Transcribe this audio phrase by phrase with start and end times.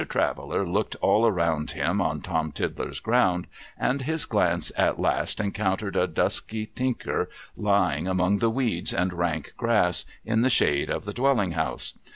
[0.09, 3.45] Traveller looked all around him on Tom Tiddler's ground,
[3.77, 9.53] and his glance at last encountered a dusky Tinker lying among the weeds and rank
[9.57, 11.93] grass, in the shade of the dwelling house.